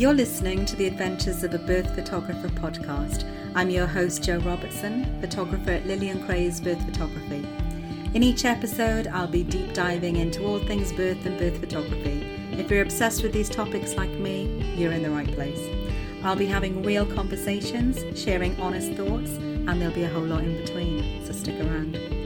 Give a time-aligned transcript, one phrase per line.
[0.00, 3.30] You're listening to the Adventures of a Birth Photographer podcast.
[3.54, 7.46] I'm your host, Jo Robertson, photographer at Lillian Cray's Birth Photography.
[8.14, 12.26] In each episode, I'll be deep diving into all things birth and birth photography.
[12.52, 15.60] If you're obsessed with these topics like me, you're in the right place.
[16.22, 20.56] I'll be having real conversations, sharing honest thoughts, and there'll be a whole lot in
[20.56, 22.19] between, so stick around.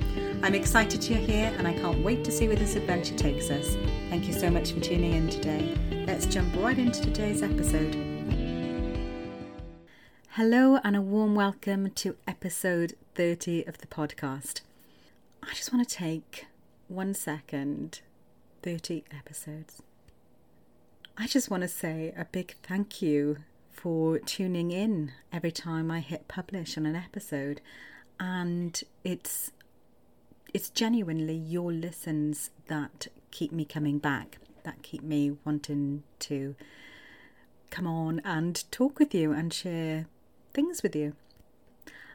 [0.44, 3.78] I'm excited you're here and I can't wait to see where this adventure takes us.
[4.10, 5.74] Thank you so much for tuning in today.
[6.06, 7.94] Let's jump right into today's episode.
[10.32, 14.60] Hello, and a warm welcome to episode 30 of the podcast.
[15.42, 16.44] I just want to take
[16.88, 18.02] one second
[18.62, 19.80] 30 episodes.
[21.16, 23.38] I just want to say a big thank you
[23.72, 27.62] for tuning in every time I hit publish on an episode.
[28.20, 29.50] And it's
[30.54, 36.54] it's genuinely your listens that keep me coming back, that keep me wanting to
[37.70, 40.06] come on and talk with you and share
[40.54, 41.14] things with you.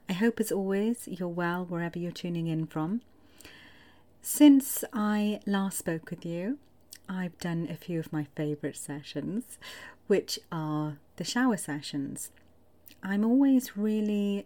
[0.07, 3.01] I hope, as always, you're well wherever you're tuning in from.
[4.21, 6.59] Since I last spoke with you,
[7.09, 9.59] I've done a few of my favourite sessions,
[10.07, 12.31] which are the shower sessions.
[13.03, 14.45] I'm always really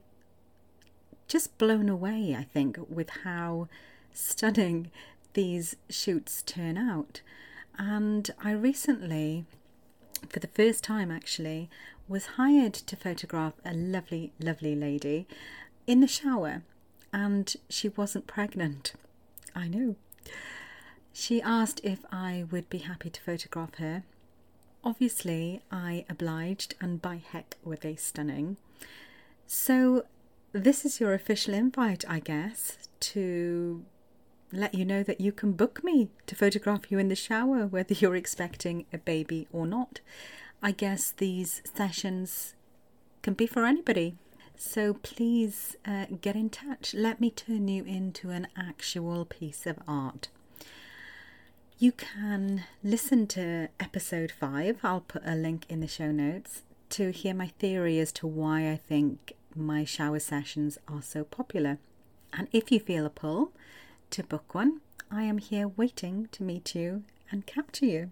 [1.27, 3.67] just blown away, I think, with how
[4.13, 4.91] stunning
[5.33, 7.21] these shoots turn out.
[7.77, 9.45] And I recently,
[10.29, 11.69] for the first time actually,
[12.07, 15.27] was hired to photograph a lovely, lovely lady
[15.87, 16.61] in the shower,
[17.11, 18.93] and she wasn't pregnant.
[19.55, 19.95] I know.
[21.11, 24.03] She asked if I would be happy to photograph her.
[24.83, 28.57] Obviously, I obliged, and by heck, were they stunning.
[29.45, 30.05] So,
[30.53, 33.83] this is your official invite, I guess, to
[34.51, 37.95] let you know that you can book me to photograph you in the shower, whether
[37.95, 39.99] you're expecting a baby or not.
[40.61, 42.53] I guess these sessions
[43.23, 44.15] can be for anybody.
[44.55, 46.93] So please uh, get in touch.
[46.93, 50.29] Let me turn you into an actual piece of art.
[51.79, 54.77] You can listen to episode five.
[54.83, 56.61] I'll put a link in the show notes
[56.91, 61.77] to hear my theory as to why I think my shower sessions are so popular.
[62.31, 63.51] And if you feel a pull
[64.11, 64.81] to book one,
[65.11, 68.11] I am here waiting to meet you and capture you.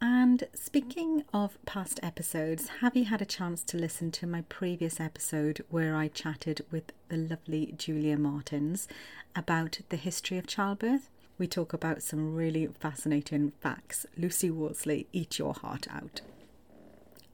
[0.00, 5.00] And speaking of past episodes, have you had a chance to listen to my previous
[5.00, 8.88] episode where I chatted with the lovely Julia Martins
[9.34, 11.08] about the history of childbirth?
[11.38, 14.04] We talk about some really fascinating facts.
[14.18, 16.20] Lucy Worsley, eat your heart out.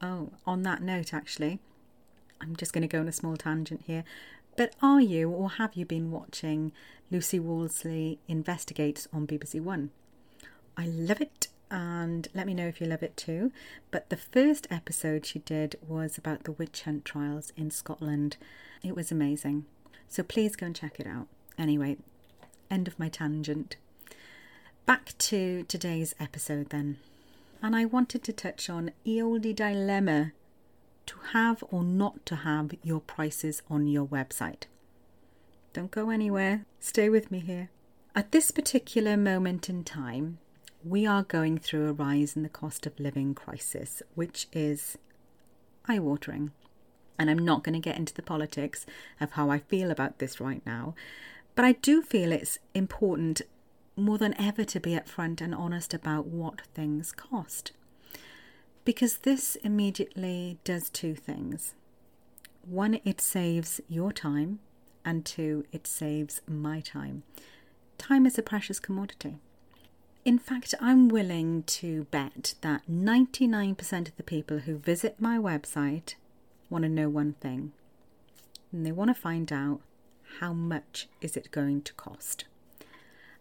[0.00, 1.58] Oh, on that note, actually,
[2.42, 4.04] I'm just going to go on a small tangent here.
[4.56, 6.72] But are you or have you been watching
[7.10, 9.90] Lucy Worsley Investigates on BBC One?
[10.76, 13.50] I love it and let me know if you love it too.
[13.90, 18.36] But the first episode she did was about the witch hunt trials in Scotland.
[18.82, 19.64] It was amazing.
[20.08, 21.28] So please go and check it out.
[21.56, 21.96] Anyway,
[22.70, 23.76] end of my tangent.
[24.84, 26.98] Back to today's episode then.
[27.62, 30.32] And I wanted to touch on Eoldi dilemma
[31.06, 34.64] to have or not to have your prices on your website.
[35.72, 37.70] Don't go anywhere, stay with me here.
[38.14, 40.38] At this particular moment in time,
[40.84, 44.98] we are going through a rise in the cost of living crisis, which is
[45.88, 46.50] eye watering.
[47.18, 48.84] And I'm not going to get into the politics
[49.20, 50.94] of how I feel about this right now,
[51.54, 53.42] but I do feel it's important
[53.96, 57.72] more than ever to be upfront and honest about what things cost.
[58.84, 61.74] Because this immediately does two things.
[62.64, 64.58] One, it saves your time,
[65.04, 67.22] and two, it saves my time.
[67.98, 69.36] Time is a precious commodity.
[70.24, 76.14] In fact, I'm willing to bet that 99% of the people who visit my website
[76.70, 77.72] want to know one thing.
[78.70, 79.80] And they want to find out
[80.38, 82.44] how much is it going to cost.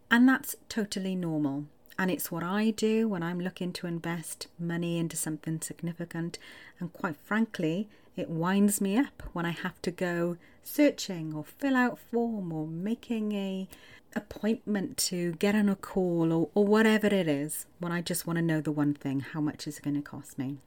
[0.09, 1.65] And that's totally normal.
[2.01, 6.39] And it's what I do when I'm looking to invest money into something significant.
[6.79, 11.75] And quite frankly, it winds me up when I have to go searching or fill
[11.75, 13.67] out form or making a
[14.15, 18.37] appointment to get on a call or, or whatever it is when I just want
[18.37, 20.57] to know the one thing how much is it going to cost me.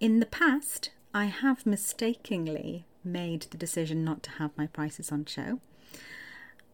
[0.00, 5.26] In the past, I have mistakenly made the decision not to have my prices on
[5.26, 5.60] show.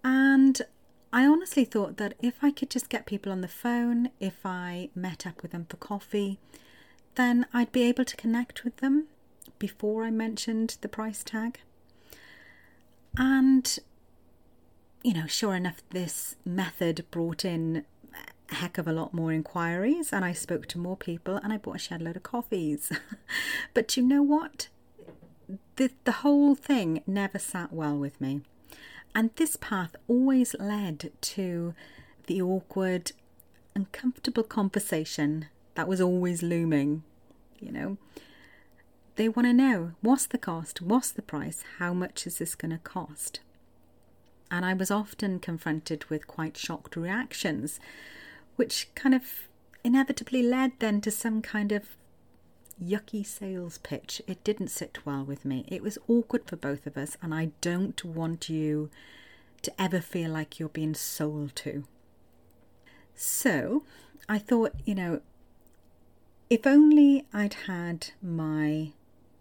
[0.02, 0.62] And
[1.16, 4.90] I honestly thought that if I could just get people on the phone, if I
[4.94, 6.38] met up with them for coffee,
[7.14, 9.06] then I'd be able to connect with them
[9.58, 11.60] before I mentioned the price tag.
[13.16, 13.78] And
[15.02, 17.86] you know, sure enough, this method brought in
[18.50, 21.56] a heck of a lot more inquiries and I spoke to more people and I
[21.56, 22.92] bought a shed load of coffees.
[23.72, 24.68] but you know what?
[25.76, 28.42] The, the whole thing never sat well with me.
[29.16, 31.74] And this path always led to
[32.26, 33.12] the awkward,
[33.74, 37.02] uncomfortable conversation that was always looming,
[37.58, 37.96] you know.
[39.14, 42.72] They want to know what's the cost, what's the price, how much is this going
[42.72, 43.40] to cost?
[44.50, 47.80] And I was often confronted with quite shocked reactions
[48.56, 49.48] which kind of
[49.82, 51.96] inevitably led then to some kind of
[52.82, 54.20] yucky sales pitch.
[54.26, 55.64] It didn't sit well with me.
[55.68, 58.90] It was awkward for both of us, and I don't want you
[59.62, 61.84] to ever feel like you're being sold to.
[63.14, 63.82] So
[64.28, 65.20] I thought, you know,
[66.48, 68.92] if only I'd had my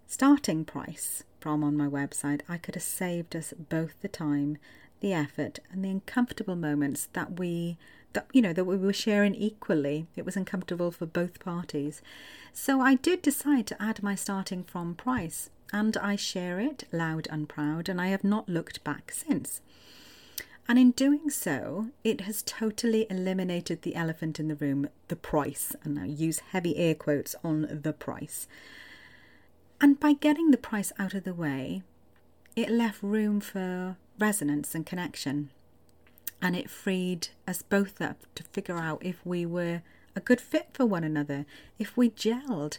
[0.08, 4.58] starting price from on my website, I could have saved us both the time,
[5.02, 7.78] the effort, and the uncomfortable moments that we
[8.16, 10.08] that you know that we were sharing equally.
[10.16, 12.02] It was uncomfortable for both parties.
[12.52, 17.28] So I did decide to add my starting from price and I share it loud
[17.30, 19.62] and proud and I have not looked back since.
[20.68, 25.76] And in doing so, it has totally eliminated the elephant in the room, the price,
[25.84, 28.48] and I use heavy air quotes on the price.
[29.80, 31.84] And by getting the price out of the way,
[32.56, 35.52] it left room for resonance and connection
[36.42, 39.82] and it freed us both up to figure out if we were
[40.16, 41.46] a good fit for one another,
[41.78, 42.78] if we gelled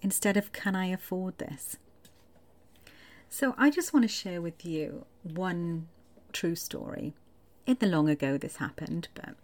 [0.00, 1.76] instead of can I afford this?
[3.28, 5.88] So I just want to share with you one
[6.32, 7.14] true story.
[7.66, 9.34] In the long ago, this happened, but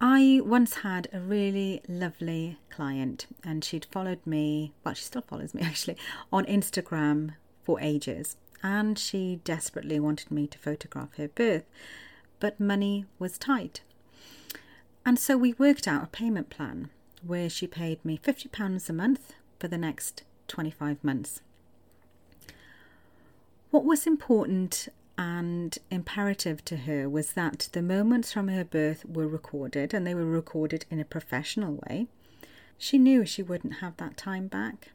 [0.00, 5.52] I once had a really lovely client, and she'd followed me, well, she still follows
[5.52, 5.96] me actually,
[6.32, 8.36] on Instagram for ages.
[8.62, 11.64] And she desperately wanted me to photograph her birth
[12.40, 13.82] but money was tight.
[15.06, 16.90] And so we worked out a payment plan
[17.24, 21.40] where she paid me £50 a month for the next 25 months.
[23.70, 29.28] What was important and imperative to her was that the moments from her birth were
[29.28, 32.08] recorded and they were recorded in a professional way.
[32.78, 34.90] She knew she wouldn't have that time back.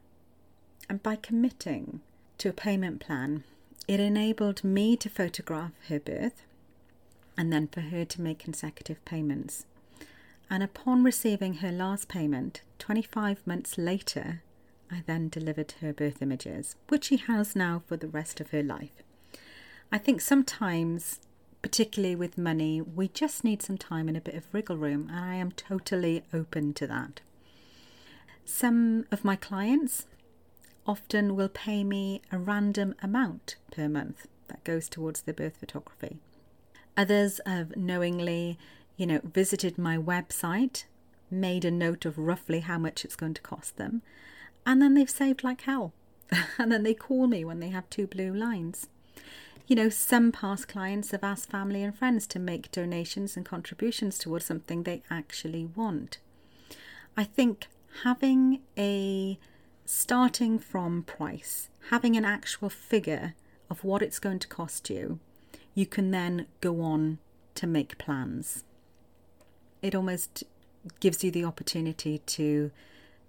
[0.90, 2.00] And by committing
[2.38, 3.44] to a payment plan,
[3.86, 6.42] it enabled me to photograph her birth
[7.36, 9.66] and then for her to make consecutive payments.
[10.48, 14.42] And upon receiving her last payment, 25 months later,
[14.90, 18.62] I then delivered her birth images, which she has now for the rest of her
[18.62, 19.02] life.
[19.90, 21.20] I think sometimes,
[21.62, 25.24] particularly with money, we just need some time and a bit of wriggle room, and
[25.24, 27.20] I am totally open to that.
[28.44, 30.06] Some of my clients
[30.86, 36.18] often will pay me a random amount per month that goes towards their birth photography.
[36.96, 38.58] Others have knowingly,
[38.96, 40.84] you know, visited my website,
[41.30, 44.02] made a note of roughly how much it's going to cost them,
[44.64, 45.92] and then they've saved like hell.
[46.58, 48.88] and then they call me when they have two blue lines.
[49.66, 54.18] You know, some past clients have asked family and friends to make donations and contributions
[54.18, 56.18] towards something they actually want.
[57.16, 57.66] I think
[58.04, 59.38] having a
[59.84, 63.34] starting from price, having an actual figure
[63.68, 65.18] of what it's going to cost you,
[65.76, 67.18] you can then go on
[67.54, 68.64] to make plans.
[69.82, 70.42] It almost
[71.00, 72.70] gives you the opportunity to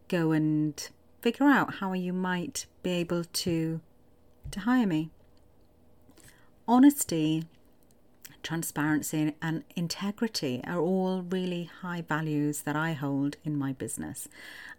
[0.08, 0.90] go and
[1.22, 3.82] figure out how you might be able to
[4.50, 5.10] to hire me.
[6.70, 7.44] Honesty,
[8.44, 14.30] transparency and integrity are all really high values that I hold in my business.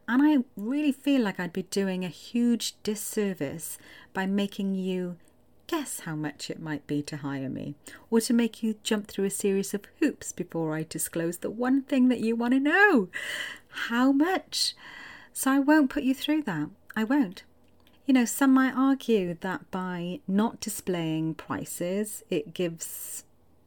[0.07, 3.77] And I really feel like I'd be doing a huge disservice
[4.15, 5.19] by making you
[5.69, 7.77] guess how much it might be to hire me,
[8.11, 11.83] or to make you jump through a series of hoops before I disclose the one
[11.83, 13.09] thing that you want to know
[13.69, 14.75] how much.
[15.33, 16.71] So I won't put you through that.
[16.97, 17.45] I won't.
[18.07, 23.25] You know, some might argue that by not displaying prices, it gives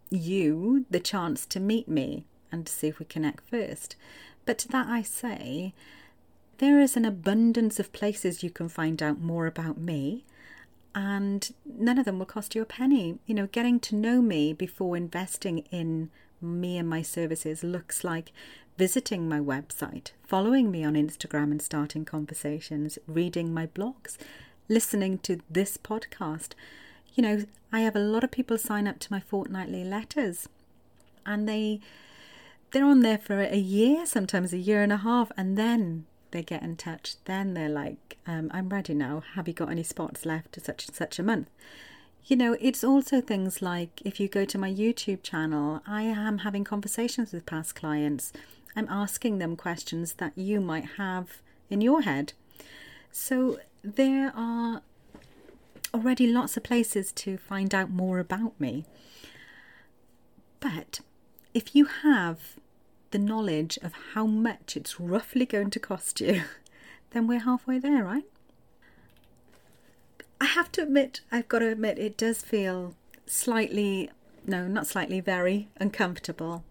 [0.10, 3.96] you the chance to meet me and to see if we connect first.
[4.46, 5.74] But to that I say,
[6.58, 10.26] there is an abundance of places you can find out more about me
[10.94, 13.20] and none of them will cost you a penny.
[13.26, 16.10] You know, getting to know me before investing in
[16.42, 18.32] me and my services looks like
[18.78, 24.18] visiting my website, following me on Instagram and starting conversations, reading my blogs,
[24.68, 26.54] listening to this podcast.
[27.14, 30.50] You know, I have a lot of people sign up to my fortnightly letters
[31.26, 31.80] and they
[32.72, 36.44] they're on there for a year, sometimes a year and a half, and then they
[36.44, 37.16] get in touch.
[37.26, 39.24] Then they're like, um, I'm ready now.
[39.36, 41.50] Have you got any spots left to such and such a month?
[42.26, 46.40] You know, it's also things like if you go to my YouTube channel, I am
[46.40, 48.32] having conversations with past clients.
[48.76, 52.34] I'm asking them questions that you might have in your head.
[53.12, 54.82] So there are
[55.94, 58.86] already lots of places to find out more about me.
[60.60, 61.02] But
[61.54, 62.56] if you have
[63.12, 66.44] the knowledge of how much it's roughly going to cost you,
[67.12, 68.26] then we're halfway there, right?
[70.40, 72.96] I have to admit, I've got to admit, it does feel
[73.28, 74.10] slightly,
[74.46, 76.64] no, not slightly, very uncomfortable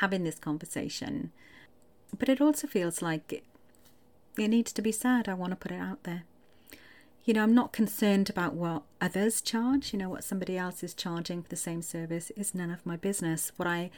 [0.00, 1.30] having this conversation.
[2.16, 3.44] But it also feels like it,
[4.38, 5.28] it needs to be said.
[5.28, 6.24] I want to put it out there.
[7.24, 9.92] You know, I'm not concerned about what others charge.
[9.92, 12.96] You know, what somebody else is charging for the same service is none of my
[12.96, 13.52] business.
[13.56, 13.90] What I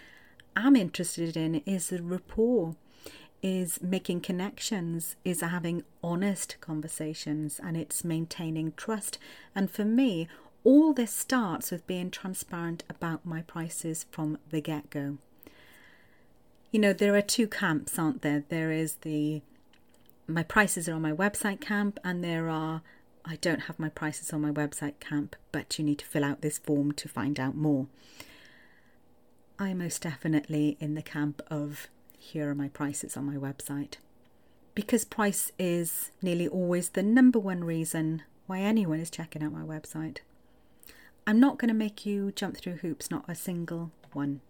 [0.57, 2.77] am interested in is the rapport,
[3.43, 9.19] is making connections, is having honest conversations, and it's maintaining trust.
[9.55, 10.29] And for me,
[10.65, 15.19] all this starts with being transparent about my prices from the get go.
[16.73, 18.45] You know, there are two camps, aren't there?
[18.49, 19.43] There is the
[20.29, 22.83] my prices are on my website camp, and there are
[23.25, 26.43] I don't have my prices on my website camp, but you need to fill out
[26.43, 27.87] this form to find out more.
[29.59, 33.95] I am most definitely in the camp of here are my prices on my website.
[34.75, 39.63] Because price is nearly always the number one reason why anyone is checking out my
[39.63, 40.19] website.
[41.27, 44.43] I'm not going to make you jump through hoops, not a single one.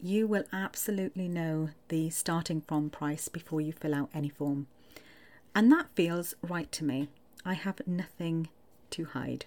[0.00, 4.68] You will absolutely know the starting from price before you fill out any form.
[5.56, 7.08] And that feels right to me.
[7.44, 8.48] I have nothing
[8.90, 9.46] to hide.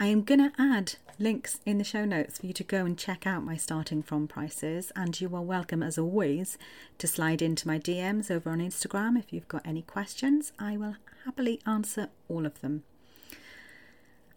[0.00, 2.98] I am going to add links in the show notes for you to go and
[2.98, 4.90] check out my starting from prices.
[4.96, 6.58] And you are welcome, as always,
[6.98, 10.52] to slide into my DMs over on Instagram if you've got any questions.
[10.58, 12.82] I will happily answer all of them.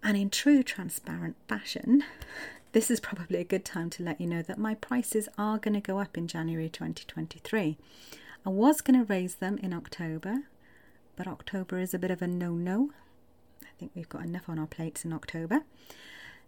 [0.03, 2.03] And in true transparent fashion,
[2.73, 5.73] this is probably a good time to let you know that my prices are going
[5.73, 7.77] to go up in January 2023.
[8.45, 10.43] I was going to raise them in October,
[11.15, 12.91] but October is a bit of a no no.
[13.79, 15.61] Think we've got enough on our plates in October.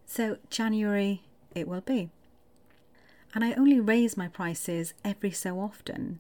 [0.06, 1.22] So, January
[1.54, 2.10] it will be.
[3.34, 6.20] And I only raise my prices every so often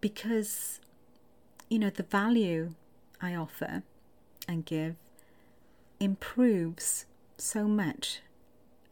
[0.00, 0.80] because,
[1.70, 2.74] you know, the value
[3.20, 3.82] I offer
[4.46, 4.96] and give
[6.00, 7.06] improves
[7.38, 8.20] so much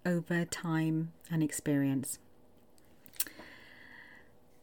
[0.07, 2.19] over time and experience.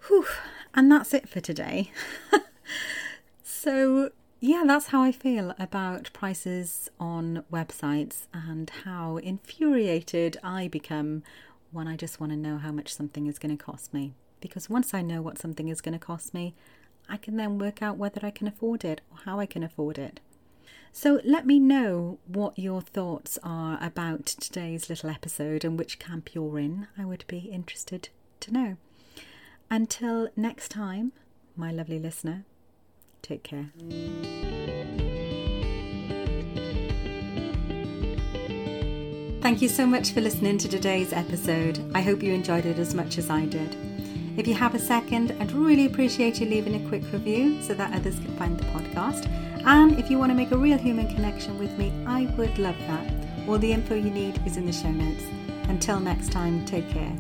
[0.08, 0.26] Whew,
[0.74, 1.92] and that's it for today.
[3.68, 11.24] So, yeah, that's how I feel about prices on websites and how infuriated I become
[11.72, 14.14] when I just want to know how much something is going to cost me.
[14.40, 16.54] Because once I know what something is going to cost me,
[17.10, 19.98] I can then work out whether I can afford it or how I can afford
[19.98, 20.20] it.
[20.92, 26.34] So let me know what your thoughts are about today's little episode and which camp
[26.34, 26.88] you're in.
[26.98, 28.10] I would be interested
[28.42, 28.78] to know.
[29.70, 31.12] Until next time,
[31.56, 32.46] my lovely listener,
[33.28, 33.70] Take care.
[39.42, 41.80] Thank you so much for listening to today's episode.
[41.94, 43.76] I hope you enjoyed it as much as I did.
[44.38, 47.94] If you have a second, I'd really appreciate you leaving a quick review so that
[47.94, 49.28] others can find the podcast.
[49.66, 52.78] And if you want to make a real human connection with me, I would love
[52.88, 53.14] that.
[53.48, 55.24] All the info you need is in the show notes.
[55.70, 57.14] Until next time, take care.